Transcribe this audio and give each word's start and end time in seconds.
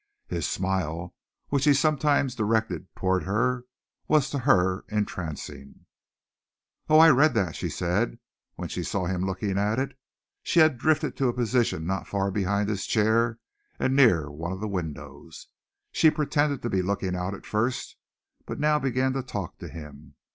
His 0.25 0.47
smile, 0.49 1.13
which 1.49 1.65
he 1.65 1.75
sometimes 1.75 2.33
directed 2.33 2.87
toward 2.95 3.21
her, 3.25 3.65
was 4.07 4.31
to 4.31 4.39
her 4.39 4.83
entrancing. 4.89 5.85
"Oh, 6.89 6.97
I 6.97 7.11
read 7.11 7.35
that," 7.35 7.55
she 7.55 7.69
said, 7.69 8.17
when 8.55 8.67
she 8.67 8.81
saw 8.81 9.05
him 9.05 9.23
looking 9.23 9.59
at 9.59 9.77
it. 9.77 9.95
She 10.41 10.59
had 10.59 10.79
drifted 10.79 11.15
to 11.17 11.27
a 11.27 11.33
position 11.33 11.85
not 11.85 12.07
far 12.07 12.31
behind 12.31 12.67
his 12.67 12.87
chair 12.87 13.37
and 13.77 13.95
near 13.95 14.31
one 14.31 14.51
of 14.51 14.59
the 14.59 14.67
windows. 14.67 15.45
She 15.91 16.09
pretended 16.09 16.63
to 16.63 16.69
be 16.71 16.81
looking 16.81 17.15
out 17.15 17.35
at 17.35 17.45
first, 17.45 17.95
but 18.47 18.59
now 18.59 18.79
began 18.79 19.13
to 19.13 19.21
talk 19.21 19.59
to 19.59 19.67
him. 19.67 20.15